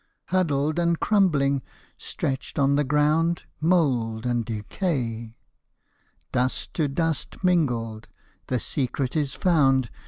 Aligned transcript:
Huddled 0.29 0.79
and 0.79 0.99
crumbling, 0.99 1.61
stretched 1.95 2.57
on 2.57 2.73
the 2.73 2.83
ground, 2.83 3.43
Mould 3.59 4.25
and 4.25 4.43
decaj'; 4.43 5.35
Dust 6.31 6.73
to 6.73 6.87
dust 6.87 7.43
mingled, 7.43 8.07
the 8.47 8.59
secret 8.59 9.15
is 9.15 9.35
found. 9.35 9.91